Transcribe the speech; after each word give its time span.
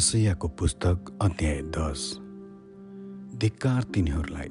एसैयाको 0.00 0.48
पुस्तक 0.48 1.18
अध्याय 1.22 1.60
दस। 1.76 2.02
धिक्कार 3.36 3.82
तिनीहरूलाई 3.82 4.48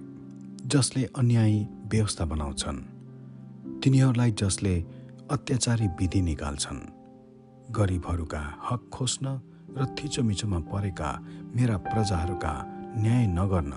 जसले 0.66 1.04
अन्यायी 1.18 1.68
व्यवस्था 1.92 2.26
बनाउँछन् 2.26 2.78
तिनीहरूलाई 3.82 4.32
जसले 4.32 4.74
अत्याचारी 5.32 5.88
विधि 5.88 6.22
निकाल्छन्। 6.22 6.82
गरिबहरूका 7.72 8.42
हक 8.70 8.90
खोज्न 8.94 9.26
र 9.78 9.86
थिचोमिचोमा 9.98 10.60
परेका 10.70 11.10
मेरा 11.56 11.78
प्रजाहरूका 11.78 12.54
न्याय 13.02 13.26
नगर्न 13.28 13.74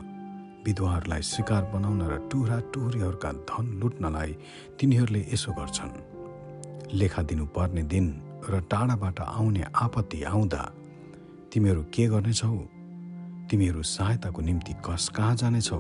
विधवाहरूलाई 0.67 1.23
शिकार 1.23 1.63
बनाउन 1.73 2.03
र 2.03 2.19
टुरा 2.29 2.61
टुहुरीहरूका 2.73 3.33
धन 3.49 3.73
लुट्नलाई 3.81 4.37
तिनीहरूले 4.81 5.25
यसो 5.33 5.53
गर्छन्। 5.53 5.97
लेखा 6.93 7.23
दिनुपर्ने 7.23 7.83
दिन 7.83 8.07
र 8.51 8.61
टाढाबाट 8.61 9.21
आउने 9.21 9.65
आपत्ति 9.75 10.23
आउँदा 10.23 10.63
तिमीहरू 11.53 11.83
के 11.83 12.07
गर्नेछौ? 12.07 12.57
तिमीहरू 13.51 13.83
सहायताको 13.83 14.43
निम्ति 14.43 14.73
कस 14.73 15.09
कहाँ 15.09 15.37
जानेछौ? 15.37 15.79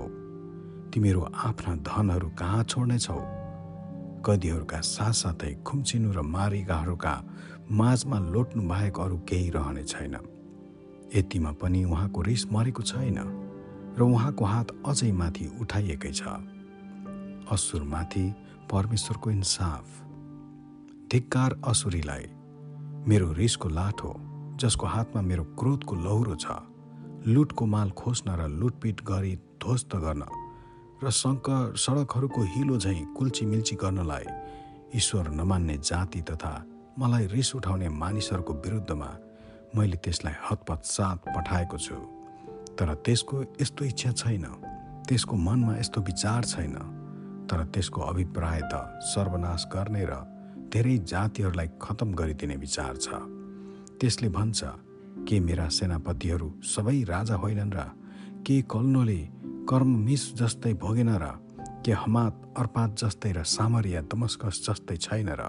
तिमीहरू 0.94 1.20
आफ्ना 1.20 1.76
धनहरू 1.76 2.28
कहाँ 2.28 2.64
छोड्नेछौ? 2.64 3.20
कदीहरूका 4.27 4.80
साथसाथै 4.80 5.54
खुम्चिनु 5.66 6.12
र 6.12 6.20
मारिगाहरूका 6.20 7.24
माझमा 7.70 8.18
लोट्नु 8.18 8.68
बाहेक 8.68 9.00
अरू 9.00 9.18
केही 9.18 9.50
रहने 9.50 9.84
छैन। 9.84 10.16
यतिमा 11.16 11.52
पनि 11.52 11.84
उहाँको 11.84 12.22
रिस 12.22 12.52
मरेको 12.52 12.82
छैन 12.82 13.18
र 13.98 14.02
उहाँको 14.02 14.44
हात 14.44 14.66
अझै 14.86 15.12
माथि 15.12 15.52
उठाइएकै 15.60 16.12
छ। 16.12 16.22
असुरमाथि 17.50 18.34
परमेश्वरको 18.70 19.30
इन्साफ। 19.30 19.86
धिक्कार 21.12 21.60
असुरीलाई 21.64 22.25
मेरो 23.08 23.32
रिसको 23.32 23.69
लाठो। 23.69 24.31
जसको 24.62 24.86
हातमा 24.86 25.20
मेरो 25.30 25.44
क्रोधको 25.58 25.94
लौरो 26.06 26.34
छ 26.44 26.46
लुटको 27.27 27.66
माल 27.74 27.91
खोज्न 27.98 28.36
र 28.41 28.48
लुटपिट 28.60 29.00
गरी 29.10 29.34
ध्वस्त 29.62 29.96
गर्न 30.04 30.22
र 31.02 31.10
सङ्क 31.10 31.48
सडकहरूको 31.84 32.42
हिलो 32.54 32.78
झैँ 32.78 33.04
कुल्ची 33.16 33.46
मिल्ची 33.46 33.77
गर्नलाई 33.82 34.27
ईश्वर 34.96 35.28
नमान्ने 35.41 35.77
जाति 35.88 36.20
तथा 36.30 36.54
मलाई 36.98 37.27
रिस 37.27 37.54
उठाउने 37.56 37.88
मानिसहरूको 37.88 38.52
विरुद्धमा 38.64 39.10
मैले 39.77 39.96
त्यसलाई 40.04 40.34
हतपतसात 40.50 41.19
पठाएको 41.36 41.78
छु। 41.78 41.97
तर 42.78 42.94
त्यसको 43.04 43.42
यस्तो 43.60 43.84
इच्छा 43.84 44.10
छैन 44.12 44.44
त्यसको 45.08 45.36
मनमा 45.47 45.76
यस्तो 45.78 46.00
विचार 46.00 46.44
छैन 46.44 46.76
तर 47.50 47.64
त्यसको 47.74 48.00
अभिप्राय 48.12 48.60
त 48.72 48.74
सर्वनाश 49.12 49.66
गर्ने 49.74 50.04
र 50.10 50.22
धेरै 50.72 50.97
जातिहरूलाई 51.08 51.69
खतम 51.82 52.12
गरिदिने 52.14 52.56
विचार 52.56 52.97
छ। 52.97 53.08
त्यसले 54.03 54.28
भन्छ 54.28 54.61
के 55.31 55.39
मेरा 55.41 55.69
सेनापतिहरू 55.69 56.47
सबै 56.67 57.03
राजा 57.06 57.34
होइनन् 57.39 57.72
र 57.72 57.83
के 58.42 58.56
कल्नोले 58.67 59.20
कर्म 59.70 59.91
मिस 60.06 60.22
जस्तै 60.34 60.72
भोगेन 60.75 61.11
र 61.22 61.27
के 61.86 61.92
हमात 61.94 62.34
अर्पात 62.59 62.97
जस्तै 62.98 63.31
र 63.33 63.42
सामरिया 63.47 64.00
दमस्कस 64.11 64.59
जस्तै 64.67 64.97
छैन 64.97 65.28
र? 65.39 65.42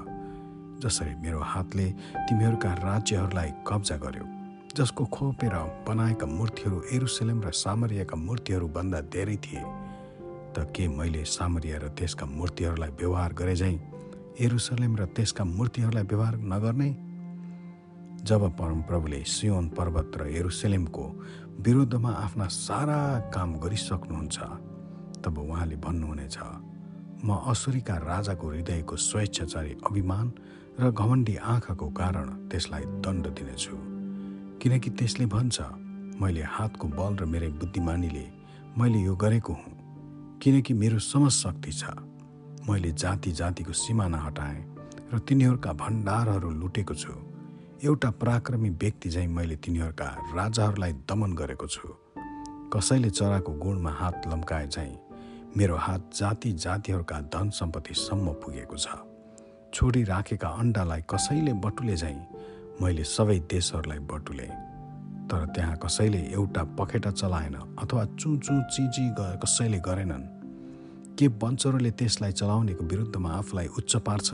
जसरी 0.85 1.13
मेरो 1.15 1.39
हातले 1.41 1.87
तिमीहरूका 2.29 2.73
राज्यहरूलाई 2.73 3.49
कब्जा 3.67 3.97
गर्यो 3.97 4.25
जसको 4.77 5.05
खोपेर 5.05 5.55
बनाएका 5.89 6.27
मूर्तिहरू 6.37 6.81
एरुसलेम 6.93 7.39
र 7.41 7.51
सामरियाका 7.57 8.15
मूर्तिहरूभन्दा 8.15 8.99
धेरै 9.13 9.37
थिए। 9.45 9.63
त 10.53 10.69
के 10.75 10.87
मैले 10.87 11.23
सामरिया 11.25 11.77
र 11.77 11.89
त्यसका 11.97 12.25
मूर्तिहरूलाई 12.37 12.91
व्यवहार 13.01 13.33
गरे 13.33 13.55
झैँ 13.55 13.77
एरुसलेम 14.45 14.93
र 14.95 15.05
त्यसका 15.09 15.43
मूर्तिहरूलाई 15.43 16.03
व्यवहार 16.03 16.37
नगर्ने? 16.53 17.12
जब 18.23 18.43
परमप्रभुले 18.57 19.21
सियोन 19.27 19.67
पर्वत 19.69 20.11
र 20.17 20.27
एरुसलेमको 20.31 21.05
विरुद्धमा 21.59 22.09
आफ्ना 22.09 22.45
सारा 22.47 22.99
काम 23.35 23.53
गरिसक्नुहुन्छ 23.59 24.37
तब 25.23 25.37
उहाँले 25.39 25.75
भन्नुहुनेछ 25.83 26.37
म 27.25 27.35
असुरीका 27.51 27.95
राजाको 27.99 28.47
हृदयको 28.49 28.95
स्वेच्छाचारी 28.95 29.75
अभिमान 29.89 30.31
र 30.79 30.91
घमण्डी 30.91 31.35
आँखाको 31.35 31.87
कारण 31.99 32.27
त्यसलाई 32.47 32.83
दण्ड 33.03 33.27
दिनेछु। 33.27 33.75
किनकि 34.61 34.89
त्यसले 34.89 35.25
भन्छ 35.25 35.57
मैले 36.21 36.43
हातको 36.47 36.87
बल 36.87 37.13
र 37.19 37.25
मेरै 37.27 37.49
बुद्धिमानीले 37.59 38.25
मैले 38.79 38.99
यो 39.03 39.15
गरेको 39.15 39.53
हुँ। 39.53 39.75
किनकि 40.39 40.73
मेरो 40.73 40.99
समशक्ति 40.99 41.71
छ। 41.71 41.83
मैले 42.69 42.91
जाति 42.95 43.31
जातिको 43.31 43.73
सिमाना 43.83 44.17
हटाएँ 44.17 44.63
र 45.13 45.19
तिनीहरूका 45.19 45.71
भण्डारहरू 45.73 46.49
लुटेको 46.49 46.95
छु। 46.95 47.32
एउटा 47.83 48.09
पराक्रमी 48.11 48.69
व्यक्ति 48.71 49.09
झैँ 49.09 49.27
मैले 49.27 49.55
तिनीहरूका 49.55 50.05
राजाहरूलाई 50.35 50.91
दमन 51.03 51.33
गरेको 51.35 51.67
छु। 51.67 51.87
कसैले 52.71 53.09
चराको 53.09 53.51
गुणमा 53.53 53.91
हात 53.91 54.27
लम्काए 54.27 54.67
झैँ 54.67 54.95
मेरो 55.57 55.75
हात 55.75 56.09
जाति 56.15 56.51
जातिहरूका 56.63 57.19
धन 57.27 57.49
सम्पत्तिसम्म 57.49 58.33
पुगेको 58.39 58.77
छ। 58.77 58.87
छोडी 59.73 60.03
राखेका 60.03 60.47
अन्डालाई 60.47 61.01
कसैले 61.11 61.53
बटुले 61.59 61.95
झैँ 61.95 62.15
मैले 62.81 63.03
सबै 63.03 63.39
देशहरूलाई 63.51 63.99
बटुले। 64.07 64.47
तर 65.27 65.45
त्यहाँ 65.51 65.75
कसैले 65.83 66.21
एउटा 66.31 66.63
पखेटा 66.79 67.11
चलाएन 67.11 67.55
अथवा 67.83 68.05
चिची 68.15 69.05
कसैले 69.43 69.79
गरेनन्। 69.83 70.25
के 71.19 71.27
बन्चरोले 71.35 71.91
त्यसलाई 71.91 72.31
चलाउनेको 72.31 72.83
विरुद्धमा 72.85 73.29
आफूलाई 73.29 73.67
उच्च 73.77 73.95
पार्छ? 74.07 74.29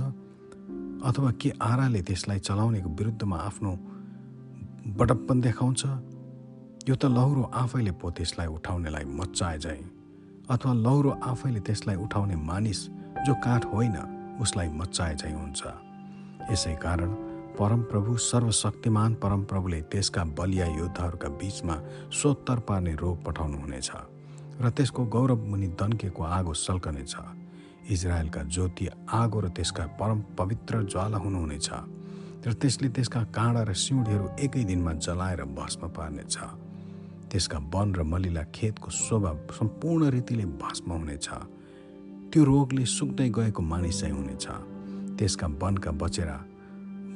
अथवा 1.05 1.31
के 1.41 1.49
आराले 1.61 2.01
त्यसलाई 2.01 2.39
चलाउनेको 2.39 2.89
विरुद्धमा 2.89 3.37
आफ्नो 3.39 3.71
बडप्पन 4.99 5.41
देखाउँछ? 5.41 5.81
यो 6.89 6.95
त 6.95 7.05
लौरो 7.07 7.43
आफैले 7.53 7.91
पो 7.91 8.11
त्यसलाई 8.11 8.47
उठाउनेलाई 8.47 9.05
मच्चाए 9.05 9.57
जाए 9.59 9.81
अथवा 10.49 10.73
लौरो 10.73 11.11
आफैले 11.23 11.59
त्यसलाई 11.59 11.95
उठाउने 11.95 12.35
मानिस 12.35 12.79
जो 13.25 13.33
काठ 13.45 13.65
होइन 13.73 13.95
उसलाई 14.41 14.69
मच्चाए 14.75 15.15
झै 15.15 15.31
हुन्छ। 15.31 15.61
यसै 16.51 16.75
कारण 16.83 17.09
परमप्रभु 17.59 18.17
सर्वशक्तिमान 18.17 19.13
परमप्रभुले 19.23 19.81
त्यसका 19.91 20.23
बलिया 20.37 20.67
योद्धाहरूका 20.75 21.29
बीचमा 21.39 21.75
सोत्तर 22.11 22.59
पार्ने 22.67 22.93
रोग 22.95 23.23
पठाउनुहुनेछ 23.25 23.89
र 24.61 24.69
त्यसको 24.75 25.05
गौरव 25.05 25.45
मुनि 25.47 25.67
दन्केको 25.79 26.23
आगो 26.23 26.53
सल्कनेछ। 26.53 27.15
इजरायलका 27.87 28.43
ज्योति 28.43 28.87
आगो 29.09 29.39
र 29.39 29.47
त्यसका 29.49 29.85
परम 29.99 30.19
पवित्र 30.37 30.83
ज्वाला 30.83 31.17
हुनुहुनेछ 31.17 31.69
र 32.47 32.53
त्यसले 32.53 32.89
त्यसका 32.89 33.23
काँडा 33.35 33.63
र 33.63 33.73
सिउँडीहरू 33.73 34.27
एकै 34.39 34.63
दिनमा 34.63 34.93
जलाएर 34.93 35.43
भस्म 35.43 35.87
पार्नेछ। 35.87 36.37
त्यसका 37.31 37.57
वन 37.73 37.95
र 37.95 38.03
मलिला 38.03 38.43
खेतको 38.55 38.89
शोभा 38.89 39.33
सम्पूर्ण 39.51 40.09
रीतिले 40.09 40.45
भस्म 40.45 40.91
हुनेछ। 40.91 41.27
त्यो 42.31 42.43
रोगले 42.43 42.85
सुक्दै 42.85 43.29
गएको 43.29 43.61
मानिस 43.61 44.03
हुनेछ। 44.03 44.45
त्यसका 45.17 45.47
वनका 45.47 45.91
बचेरा 45.91 46.37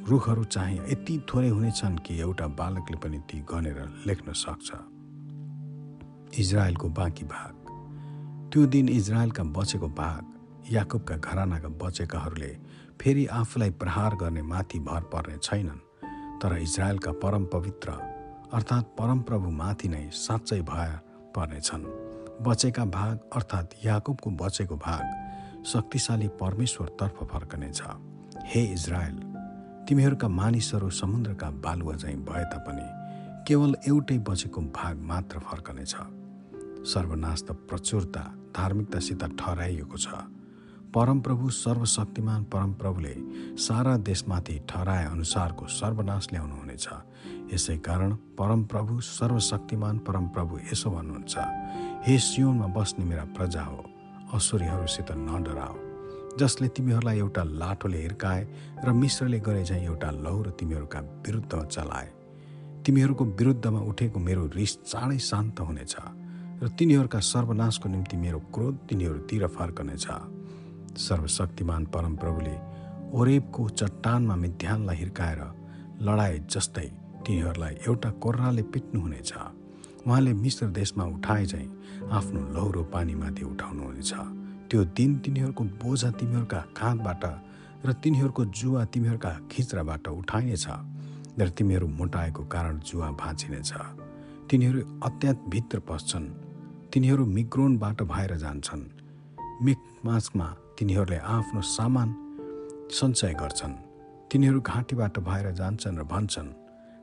रुखहरू 0.08 0.44
चाहिँ 0.44 0.78
यति 0.92 1.14
थोरै 1.28 1.48
हुनेछन् 1.48 1.98
कि 1.98 2.20
एउटा 2.20 2.46
बालकले 2.46 2.96
पनि 2.96 3.18
ती 3.18 3.40
गनेर 3.40 3.78
लेख्न 4.06 4.32
सक्छ। 4.32 4.68
इजरायलको 6.38 6.88
बाँकी 6.88 7.24
भाग। 7.24 7.54
त्यो 8.52 8.66
दिन 8.66 8.88
इजरायलका 8.88 9.42
बचेको 9.42 9.88
भाग। 9.88 10.33
याकुबका 10.72 11.16
घरानाका 11.16 11.68
बचेकाहरूले 11.80 12.52
फेरि 13.00 13.26
आफूलाई 13.26 13.70
प्रहार 13.70 14.14
गर्ने 14.16 14.42
माथि 14.42 14.78
भर 14.80 15.02
पर्ने 15.12 15.36
छैनन् 15.42 15.80
तर 16.42 16.56
इजरायलका 16.58 17.12
परम 17.22 17.44
पवित्र 17.52 17.90
अर्थात् 18.52 18.94
परमप्रभु 18.98 19.50
माथि 19.50 19.88
नै 19.88 20.08
साँच्चै 20.14 20.60
भय 20.62 20.92
पर्नेछन्। 21.36 21.84
बचेका 22.42 22.84
भाग 22.84 23.18
अर्थात् 23.36 23.74
याकुबको 23.84 24.30
बचेको 24.40 24.76
भाग 24.76 25.64
शक्तिशाली 25.66 26.28
परमेश्वरतर्फ 26.40 27.22
फर्कनेछ। 27.32 27.82
हे 28.44 28.62
इजरायल 28.72 29.16
तिमीहरूका 29.88 30.28
मानिसहरू 30.28 30.90
समुद्रका 30.90 31.50
बालुवा 31.64 31.94
चाहिँ 31.94 32.16
भए 32.24 32.44
तापनि 32.52 32.88
केवल 33.48 33.74
एउटै 33.88 34.18
बचेको 34.18 34.60
भाग 34.72 35.00
मात्र 35.02 35.38
फर्कनेछ। 35.40 35.94
सर्वनाश 36.86 37.42
त 37.42 37.52
प्रचुरता 37.68 38.22
धार्मिकतासित 38.56 39.24
ठहराइएको 39.38 39.96
छ। 39.96 40.08
परमप्रभु 40.94 41.48
सर्वशक्तिमान 41.50 42.42
परमप्रभुले 42.44 43.14
सारा 43.58 43.96
देशमाथि 43.98 44.58
ठहराए 44.68 45.04
अनुसारको 45.04 45.66
सर्वनाश 45.68 46.26
ल्याउनुहुनेछ। 46.32 46.86
यसै 47.52 47.76
कारण 47.78 48.12
परमप्रभु 48.38 49.00
सर्वशक्तिमान 49.02 49.98
परमप्रभु 50.06 50.58
यसो 50.70 50.90
भन्नुहुन्छ 50.90 51.34
हे 52.06 52.18
सियोनमा 52.18 52.66
बस्ने 52.76 53.04
मेरा 53.04 53.24
प्रजा 53.34 53.62
हो 53.62 53.80
असुरीहरूसित 54.34 55.10
नडराओ। 55.18 55.74
जसले 56.38 56.68
तिमीहरूलाई 56.76 57.18
एउटा 57.18 57.42
लाठोले 57.42 57.98
हिर्काए 57.98 58.46
र 58.84 58.92
मिश्रले 58.94 59.38
गरे 59.40 59.64
झैँ 59.64 59.82
एउटा 59.84 60.10
लौरो 60.24 60.50
तिमीहरूका 60.54 61.00
विरुद्धमा 61.26 61.64
चलाए। 61.74 62.08
तिमीहरूको 62.86 63.24
विरुद्धमा 63.34 63.80
उठेको 63.90 64.18
मेरो 64.20 64.46
रिस 64.54 64.78
चाँडै 64.86 65.18
शान्त 65.18 65.60
हुनेछ 65.60 65.94
र 66.62 66.68
तिनीहरूका 66.78 67.20
सर्वनाशको 67.32 67.88
निम्ति 67.88 68.16
मेरो 68.16 68.38
क्रोध 68.54 68.74
तिनीहरूतिर 68.88 69.46
फर्कनेछ। 69.58 70.06
सर्वशक्तिमान 70.96 71.84
परमप्रभुले 71.84 72.56
ओरेबको 73.18 73.68
चट्टानमा 73.68 74.36
मिध्यानलाई 74.36 74.96
हिर्काएर 74.96 75.40
लडाए 76.02 76.38
जस्तै 76.50 76.86
तिनीहरूलाई 77.26 77.74
एउटा 77.88 78.10
कोर्राले 78.22 78.62
पिट्नुहुनेछ। 78.62 79.32
उहाँले 80.06 80.32
मिश्र 80.34 80.66
देशमा 80.66 81.04
उठाए 81.04 81.46
चाहिँ 81.46 82.08
आफ्नो 82.12 82.40
लौरो 82.54 82.82
पानीमाथि 82.84 83.44
उठाउनुहुनेछ। 83.44 84.12
त्यो 84.70 84.84
दिन 84.96 85.18
तिनीहरूको 85.18 85.64
बोझा 85.64 86.10
तिमीहरूका 86.10 86.60
काँधबाट 86.78 87.24
र 87.86 87.92
तिनीहरूको 87.92 88.44
जुवा 88.44 88.84
तिमीहरूका 88.84 89.32
खिच्राबाट 89.50 90.08
उठाइनेछ 90.08 90.66
र 91.38 91.48
तिमीहरू 91.48 91.86
मोटाएको 91.88 92.42
कारण 92.44 92.78
जुवा 92.80 93.10
भाँचिनेछ। 93.10 93.72
तिनीहरू 94.50 94.80
अत्यात 95.04 95.38
भित्र 95.48 95.78
पस्छन्। 95.88 96.26
तिनीहरू 96.92 97.24
मिग्रोनबाट 97.26 98.02
भएर 98.02 98.36
जान्छन्। 98.36 98.82
मिकमासमा 99.62 100.46
तिनीहरूले 100.78 101.16
आफ्नो 101.16 101.60
सामान 101.60 102.08
सञ्चय 102.90 103.32
गर्छन्। 103.40 103.74
तिनीहरू 104.30 104.60
घाँटीबाट 104.60 105.18
भएर 105.18 105.50
जान्छन् 105.54 105.98
र 105.98 106.02
भन्छन् 106.02 106.50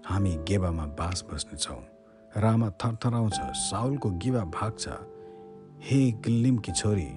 हामी 0.05 0.33
गेबामा 0.47 0.85
बास 0.99 1.23
बस्नेछौँ 1.31 1.79
रामा 2.35 2.69
थरथराउँछ 2.81 3.39
साउलको 3.63 4.09
गिबा 4.19 4.43
भाग्छ। 4.51 4.85
हे 5.87 5.99
गिल्लिमकी 6.19 6.71
छोरी 6.71 7.09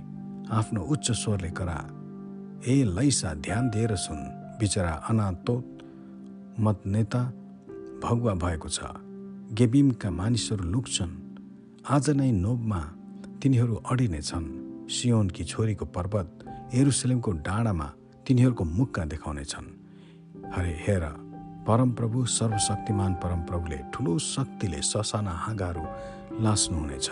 आफ्नो 0.51 0.81
उच्च 0.85 1.11
स्वरले 1.13 1.51
करा। 1.51 1.79
ए 2.63 2.75
लैसा 2.87 3.35
ध्यान 3.35 3.71
दिएर 3.71 3.97
सुन। 3.97 4.19
बिचरा 4.59 4.93
अनातोत 5.11 5.67
मत 6.61 6.83
नेता 6.87 7.23
भगुवा 8.03 8.35
भएको 8.35 8.69
छ। 8.69 8.79
गेबिमका 9.59 10.11
मानिसहरू 10.11 10.65
लुक्छन्। 10.65 11.13
आज 11.91 12.11
नै 12.11 12.31
नोबमा 12.31 12.81
तिनीहरू 13.43 13.75
अडिनेछन्। 13.91 14.47
सियोनकी 14.87 15.45
छोरीको 15.45 15.85
पर्वत 15.87 16.44
एरुसलेमको 16.75 17.31
डाँडामा 17.47 17.87
तिनीहरूको 18.27 18.65
मुक्का 18.79 19.03
देखाउनेछन् 19.13 19.69
हरे 20.55 20.73
हेर 20.85 21.05
परमप्रभु 21.67 22.25
सर्वशक्तिमान 22.35 23.13
परमप्रभुले 23.23 23.79
ठुलो 23.95 24.13
शक्तिले 24.19 24.81
ससाना 24.83 25.33
हाँगाहरू 25.45 25.85
लास्नुहुनेछ। 26.45 27.09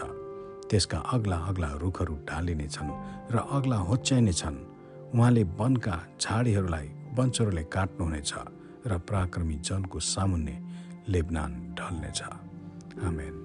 त्यसका 0.71 0.99
अग्ला 1.15 1.37
अग्ला 1.51 1.69
रुखहरू 1.83 2.15
ढालिनेछन् 2.29 2.91
र 3.33 3.37
अग्ला 3.57 3.77
होच्याइनेछन् 3.89 4.59
उहाँले 5.15 5.43
वनका 5.59 5.97
झाडीहरूलाई 6.23 6.89
वञ्चहरूले 7.19 7.65
काट्नुहुनेछ 7.75 8.33
र 8.91 8.99
पराक्रमी 9.07 9.57
जनको 9.63 9.99
सामुन्ने 10.13 10.57
लेबनान 11.13 11.51
ढल्नेछ। 11.79 12.21
आमेन। 13.07 13.42